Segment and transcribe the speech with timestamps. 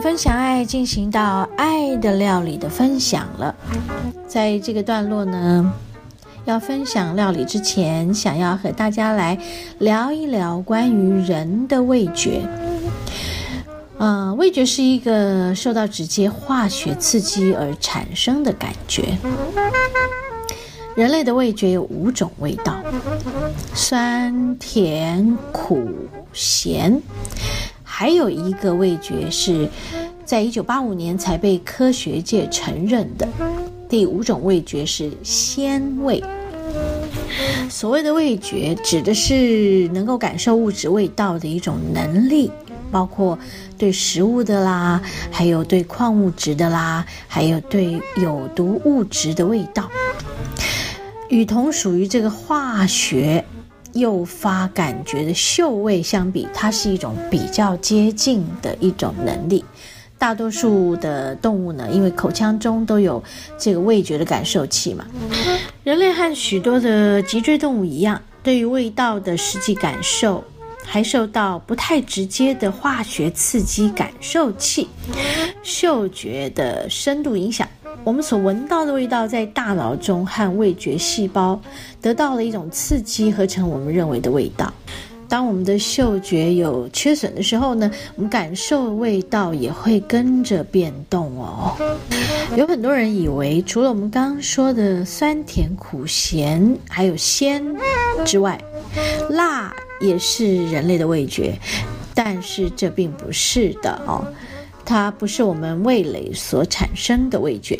[0.00, 3.54] 分享爱进行到爱的料理的分享了，
[4.26, 5.70] 在这个段落呢，
[6.46, 9.38] 要分享料理之前，想要和大家来
[9.78, 12.40] 聊一聊关于人的味觉。
[13.98, 19.18] 呃，味觉是一个受到直接化学刺激而产生的感觉。
[20.96, 22.82] 人类的味觉有五种味道：
[23.74, 25.86] 酸、甜、苦、
[26.32, 27.00] 咸。
[28.00, 29.68] 还有一个味觉是
[30.24, 33.28] 在一九八五年才被科学界承认的。
[33.90, 36.24] 第五种味觉是鲜味。
[37.68, 42.50] 所谓的味觉，指的是能够感受物质味道的一种能力，
[42.90, 43.38] 包括
[43.76, 49.90] 对食物的啦，还有对矿物质的啦，还有对有毒物质的味道。
[51.28, 53.44] 与同属于这个化学。
[53.94, 59.64] 诱发感觉的嗅味相比，它是一种比较接近的一种能力。
[60.18, 63.22] 大多数的动物呢，因为口腔中都有
[63.56, 65.06] 这个味觉的感受器嘛。
[65.82, 70.44] 人类和许多的脊椎动物一样，对于味道的实际感受，
[70.84, 74.88] 还受到不太直接的化学刺激感受器——
[75.64, 77.66] 嗅觉的深度影响。
[78.02, 81.60] 我们所闻到的味道，在大脑中和味觉细胞
[82.00, 84.72] 得到了一种刺激，合成我们认为的味道。
[85.28, 91.76] 当我们的嗅觉有缺损的时候呢，我们感受味道也会跟着变动哦。
[92.56, 97.62] 有很多人以为，除了我们刚刚说的酸甜苦咸，还有鲜
[98.24, 98.60] 之外，
[99.28, 101.56] 辣也是人类的味觉，
[102.12, 104.24] 但是这并不是的哦。
[104.90, 107.78] 它不是我们味蕾所产生的味觉，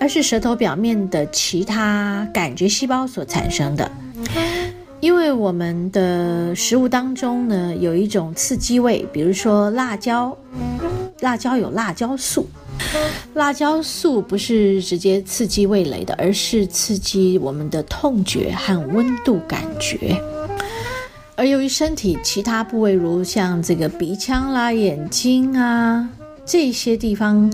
[0.00, 3.90] 而是舌头表面的其他感觉细胞所产生的。
[5.00, 10.34] 因为我们的食物当中呢，有一种刺激味，比如说辣椒，
[11.20, 12.48] 辣椒有辣椒素，
[13.34, 20.18] 辣椒素不是直接刺激味蕾的，而是刺激我们的痛觉和温度感觉。
[21.38, 26.08] 而由于身体其他部位，如像这个鼻腔啦、眼睛啊
[26.44, 27.48] 这些地方，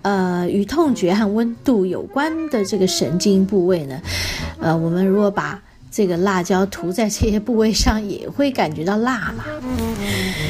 [0.00, 4.00] 呃，与痛觉和温度有关的这个神经部位呢，
[4.58, 9.44] 呃，我们如果把这个辣椒涂在这些部位上，也会感觉到辣嘛。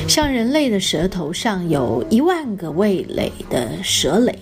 [0.07, 4.39] 像人类的舌头上有一万个味蕾的舌蕾。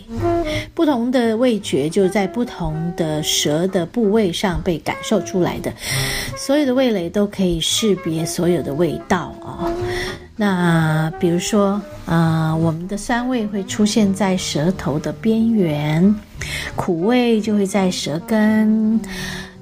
[0.74, 5.72] 不同的味觉就在不同的舌的部位上被感受出来的，
[6.36, 9.72] 所有的味蕾都可以识别所有的味道啊。
[10.36, 16.14] 那比如说，啊，我们的酸味会出现在舌头的边缘，
[16.76, 19.00] 苦味就会在舌根，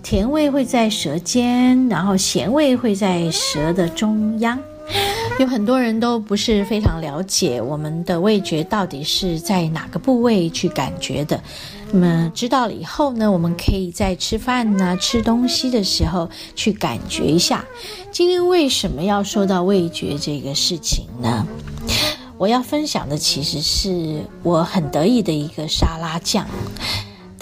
[0.05, 4.61] 甜味会在舌尖，然后咸味会在舌的中央。
[5.39, 11.43] 有很多人都不是非常了解我们的味觉到底是在哪个部位去感觉的。
[11.91, 17.65] 那么知道了以后呢，我们可以在吃饭呢、吃东西的时候去感觉一下。
[18.13, 21.47] 今天为什么要说到味觉这个事情呢？
[22.37, 26.47] 我要分享的其实是我很得意的一个沙拉酱。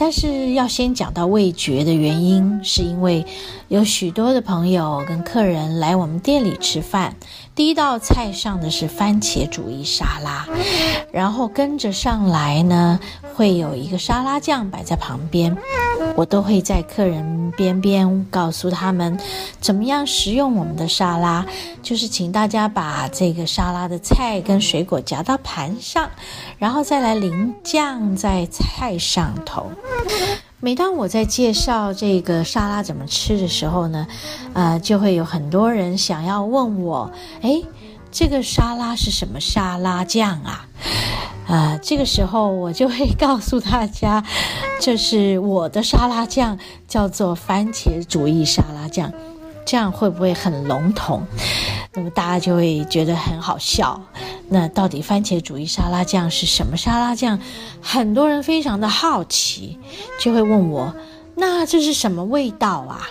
[0.05, 3.25] 但是要先讲到味觉的原因，是因为
[3.73, 7.17] 有许多的朋友跟客人来我们店里吃饭，
[7.55, 10.47] 第一道菜上的是番茄主义沙拉，
[11.11, 13.01] 然后跟着上来呢，
[13.35, 15.57] 会有一个沙拉酱摆在旁边。
[16.17, 19.19] 我都会在客人边边告诉他们，
[19.59, 21.47] 怎么样食用我们的沙拉，
[21.83, 26.11] 就是请大家把这个沙拉的菜跟水果夹到盘上，
[26.59, 29.71] 然后再来淋酱在菜上头。
[30.65, 34.07] 每当我在介绍这个沙拉怎么吃的时候呢，
[34.53, 37.11] 呃，就会有很多人想要问我，
[37.41, 37.61] 哎，
[38.13, 40.69] 这个沙拉是什么沙拉酱啊？
[41.49, 44.23] 啊，这个时候我就会告诉大家，
[44.79, 46.57] 这是我的沙拉酱，
[46.87, 49.13] 叫做番茄主义沙拉酱。
[49.65, 51.25] 这样会不会很笼统？
[51.93, 54.01] 那么大家就会觉得很好笑。
[54.53, 57.41] 那到底番茄主义沙拉酱是什么沙拉酱？
[57.81, 59.79] 很多人非常的好奇，
[60.21, 60.95] 就会问我：
[61.35, 63.09] 那这是什么味道啊？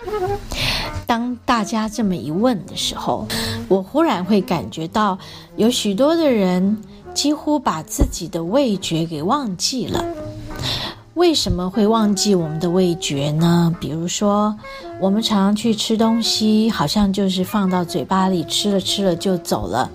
[1.07, 3.27] 当大家这么一问的时候，
[3.67, 5.17] 我忽然会感觉到
[5.55, 6.81] 有许多的人。
[7.13, 10.01] 几乎把自己的味觉给忘记了。
[11.15, 13.75] 为什么会忘记我们的味觉呢？
[13.81, 14.55] 比如说，
[14.99, 19.91] 我们常常去吃东西，好像就是放到嘴巴里吃了吃了就走了，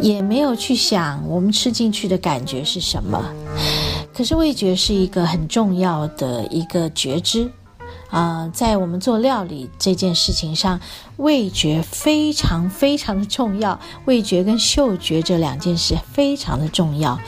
[0.00, 3.22] 也没有去想我们吃进去的感觉是什么。
[4.14, 7.50] 可是味觉是一个很重要的一个觉知，
[8.10, 10.80] 啊，在我们做料理这件事情上，
[11.16, 13.78] 味觉非常非常的重要。
[14.06, 17.18] 味觉跟嗅觉这两件事非常的重要，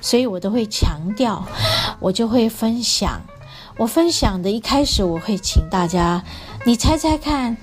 [0.00, 1.44] 所以我都会强调，
[1.98, 3.20] 我就会分享。
[3.76, 6.22] 我分享的一开始，我会请大家，
[6.64, 7.56] 你猜猜看，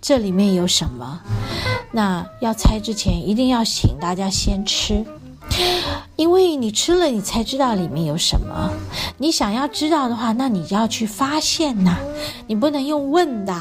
[0.00, 1.20] 这里面有什么？
[1.92, 5.04] 那要猜之前，一定要请大家先吃。
[6.16, 8.70] 因为你吃了，你才知道里面有什么。
[9.16, 11.96] 你想要知道的话，那你就要去发现呐。
[12.46, 13.54] 你不能用问的，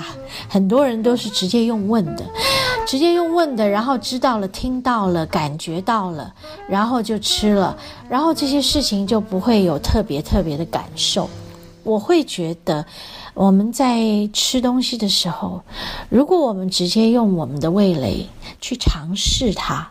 [0.50, 2.26] 很多人都是直接用问的，
[2.86, 6.34] 直接用问的，然后知道了、听到了、感觉到了，
[6.68, 7.78] 然后就吃了，
[8.10, 11.30] 然后这些事情就不会有特别特别的感受。
[11.84, 12.86] 我会觉得，
[13.34, 13.98] 我们在
[14.34, 15.62] 吃东西的时候，
[16.10, 18.28] 如果我们直接用我们的味蕾
[18.60, 19.90] 去尝试它。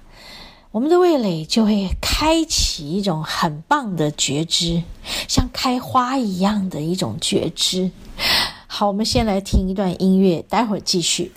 [0.70, 4.82] 我们的味蕾就会开启一种很棒的觉知，
[5.26, 7.91] 像开花一样的一种觉知。
[8.67, 11.32] 好，我们先来听一段音乐，待会儿继续。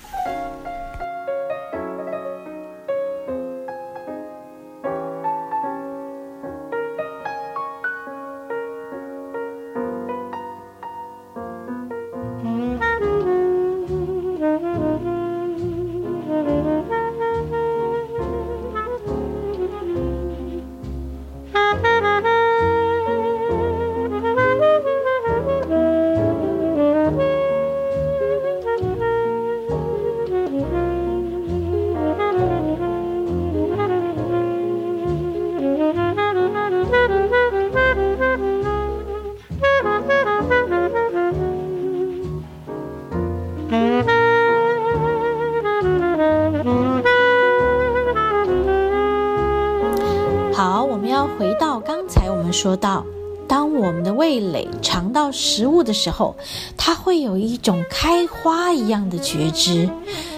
[52.61, 53.03] 说到，
[53.47, 56.35] 当我们的味蕾尝到食物的时候，
[56.77, 59.89] 它会有一种开花一样的觉知，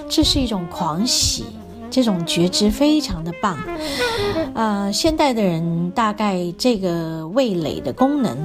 [0.08, 1.44] 这是一种狂喜，
[1.92, 3.58] 这种觉知非常的棒。
[4.54, 8.38] 呃，现代的人大概这个味蕾的功能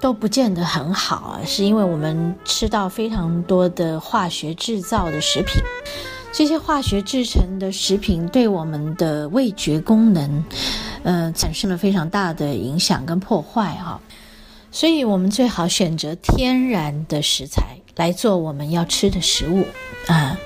[0.00, 5.62] 都不见得很好啊，是因为我们吃到非常多的化学制造的食品。
[6.32, 10.42] 这些化学制成的食品对我们的味觉功能，
[11.02, 14.00] 呃，产生了非常大的影响跟破坏哈。
[14.70, 19.66] 所以，我们最好选择天然的食材来做我们要吃的食物
[20.06, 20.38] 啊。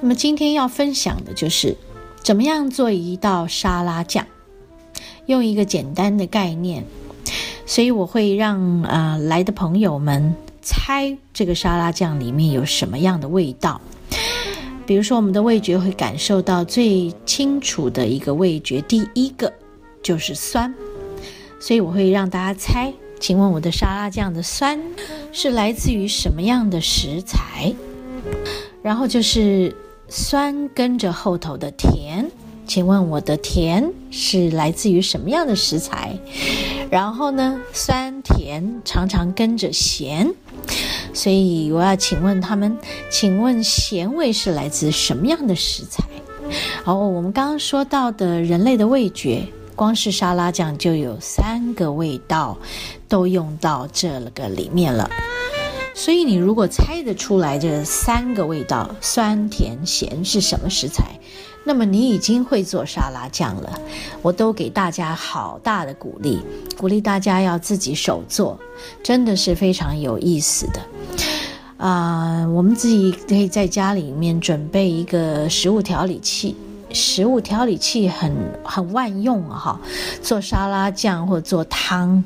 [0.00, 1.76] 那么，今天要分享的就是
[2.22, 4.26] 怎么样做一道沙拉酱，
[5.26, 6.84] 用一个简单的概念。
[7.66, 13.78] 所以，我会让啊来的朋友们猜这个沙拉酱里面有什么样的味道。
[14.86, 19.52] 比如说，我们的味觉会感受到最清楚的一个味觉，第一个
[20.08, 20.74] 就是酸，
[21.60, 22.90] 所以我会让大家猜，
[23.20, 24.80] 请问我的沙拉酱的酸
[25.32, 27.74] 是来自于什么样的食材？
[28.82, 29.76] 然后就是
[30.08, 32.30] 酸跟着后头的甜，
[32.66, 36.18] 请问我的甜是来自于什么样的食材？
[36.90, 40.32] 然后呢，酸甜常常跟着咸。
[41.12, 42.78] 所以我要请问他们，
[43.10, 46.02] 请问咸味是来自什么样的食材？
[46.86, 49.46] 哦，我们刚刚说到的人类的味觉，
[49.78, 52.58] 光是沙拉酱就有三个味道
[53.08, 55.08] 都用到这个里面了。
[55.94, 61.20] 所以你如果猜得出来这三个味道酸甜咸是什么食材，
[61.62, 63.80] 那么你已经会做沙拉酱了。
[64.20, 66.40] 我都给大家好大的鼓励，
[66.76, 68.58] 鼓励大家要自己手做，
[69.04, 70.80] 真的是非常有意思的。
[71.76, 76.56] 啊，我们自己可以在家里面准备一个食物调理器，
[76.92, 78.32] 食物调理器很
[78.64, 79.58] 很万用啊！
[79.58, 79.80] 哈，
[80.22, 82.24] 做沙拉酱或做汤。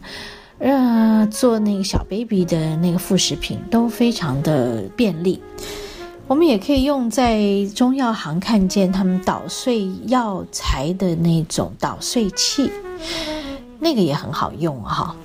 [0.58, 5.42] 呃，做那个小 baby 的那个副食品都非常的便利。
[6.28, 7.42] 我们也可以用在
[7.74, 12.70] 中药行看见他们捣碎药材的那种捣碎器，
[13.80, 15.16] 那个也很好用哈。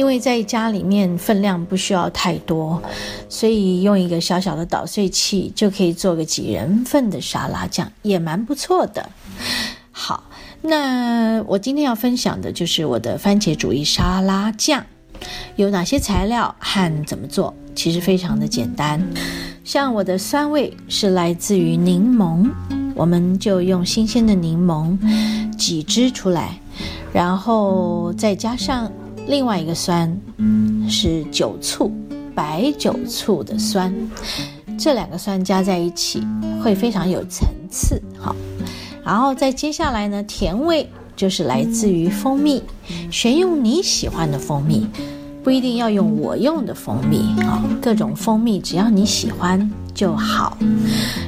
[0.00, 2.82] 因为在家里面分量不需要太多，
[3.28, 9.10] 所以用一个小小的捣碎器就可以做个几人份的沙拉酱，也蛮不错的。
[9.92, 10.24] 好。
[10.62, 14.84] 那我今天要分享的就是我的番茄主义沙拉酱，
[15.56, 17.54] 有哪些材料和怎么做？
[17.74, 19.02] 其实非常的简单。
[19.64, 22.48] 像我的酸味是来自于柠檬，
[22.94, 24.98] 我们就用新鲜的柠檬
[25.56, 26.58] 挤汁出来，
[27.12, 28.90] 然后再加上
[29.30, 30.12] 另外一个酸
[30.88, 31.92] 是酒醋，
[32.34, 33.94] 白酒醋的酸，
[34.76, 36.20] 这两个酸加在一起
[36.60, 38.02] 会非常有层次。
[38.18, 38.34] 好。
[39.04, 42.60] 然后再接下来呢，甜味就是来自于蜂蜜，
[43.08, 44.84] 选用你喜欢的蜂蜜。
[45.44, 50.58] 不一定要用我用的蜂蜜啊，各种蜂蜜只要你喜欢就好。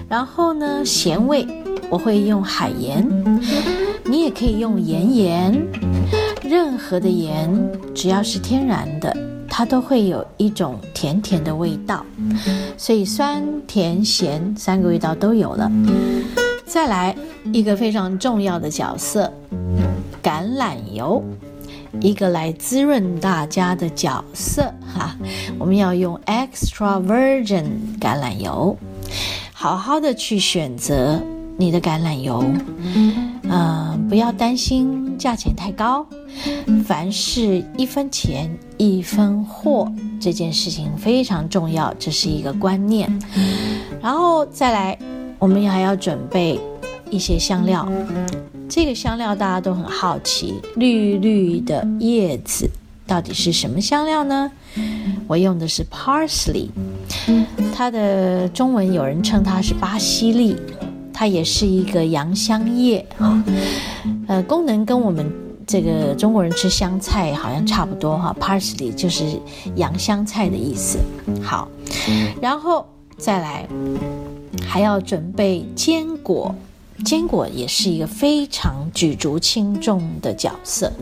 [0.09, 1.47] 然后呢，咸味
[1.89, 3.09] 我会用海盐，
[4.05, 5.67] 你也可以用盐盐，
[6.53, 7.51] 任何的盐
[7.95, 9.17] 只要是天然的，
[9.49, 12.05] 它都会有一种甜甜的味道，
[12.77, 15.73] 所以酸甜咸三个味道都有了。
[16.67, 17.17] 再来
[17.55, 19.33] 一个非常重要的角色，
[20.23, 21.25] 橄榄油。
[22.03, 24.63] 一个来滋润大家的角色
[24.95, 25.17] 哈，
[25.59, 27.65] 我们要用 extra virgin
[27.99, 28.77] 橄榄油，
[29.55, 31.19] 好好的去选择
[31.57, 32.45] 你的橄榄油，
[33.45, 36.07] 嗯，不要担心价钱太高，
[36.85, 39.91] 凡事一分钱一分货，
[40.21, 43.11] 这件事情非常重要，这是一个观念。
[44.01, 44.99] 然后再来，
[45.39, 46.61] 我们还要准备
[47.11, 47.89] 一些香料。
[48.69, 52.71] 这个香料大家都很好奇，绿绿的叶子
[53.07, 54.51] 到底是什么香料呢？
[55.27, 56.69] 我用的是 parsley，
[57.75, 60.57] 它的中文有人称它是巴西利，
[61.13, 63.43] 它也是一个洋香叶哈，
[64.27, 65.31] 呃，功能跟我们
[65.67, 69.25] 这个中国人吃香菜好像差不多哈，parsley 就是
[69.77, 70.99] 洋香菜的意思。
[71.43, 71.69] 好，
[72.41, 73.69] 然后再来
[74.67, 76.55] 还要准备坚果。
[77.05, 80.93] 坚果也是一个非常举足轻重的角色，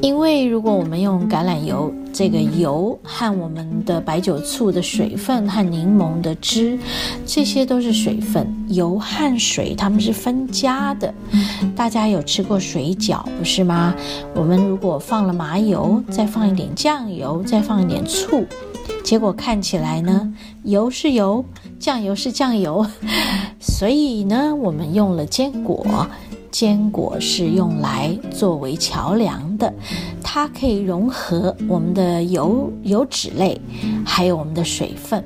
[0.00, 6.78] 因为如果我们用橄榄油，这个油和我们的白酒、醋的水分和柠檬的汁，
[7.26, 11.12] 这些都是水分，油和水它们是分家的。
[11.74, 13.94] 大家有吃过水饺不是吗？
[14.34, 18.44] 我们如果放了麻油，再放一点酱油，再放一点醋。
[19.02, 21.44] 结果看起来呢，油是油，
[21.78, 22.86] 酱油是酱油，
[23.60, 26.06] 所以呢，我们用了坚果。
[26.54, 29.74] 坚果是用来作为桥梁的，
[30.22, 33.60] 它可以融合我们的油油脂类，
[34.06, 35.24] 还有我们的水分，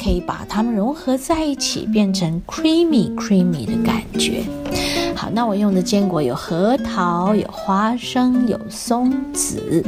[0.00, 4.44] 可以把它们融合在一起，变成 creamy creamy 的感觉。
[5.16, 9.84] 好，那我用的坚果有核桃、有花生、有松子，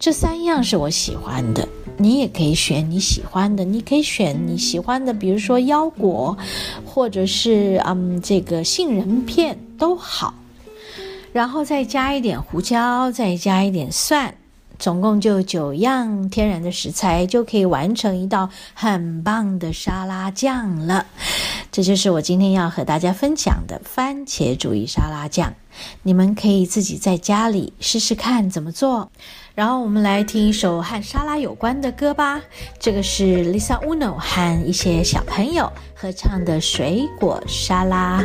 [0.00, 1.68] 这三样是我喜欢的。
[1.98, 6.36] 你也可以选你喜欢的，你可以选你喜欢的，比如说腰果，
[6.84, 10.34] 或者是嗯这个杏仁片都好，
[11.32, 14.34] 然后再加一点胡椒，再加一点蒜，
[14.78, 21.06] 总共就九样天然的食材就可以完成一道很棒的沙拉酱了。
[21.72, 25.54] 这就是我今天要和大家分享的番茄主义沙拉酱，
[26.02, 29.10] 你们可以自己在家里试试看怎么做。
[29.56, 32.42] 然后我们来听一首和沙拉有关的歌吧。
[32.78, 38.22] 这个是 Lisa Uno 和一些小朋友合唱的水果沙拉。